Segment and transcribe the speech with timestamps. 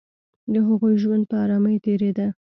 [0.53, 2.27] د هغوی ژوند په آرامۍ تېرېده